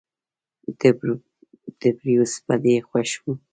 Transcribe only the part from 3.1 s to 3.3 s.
و.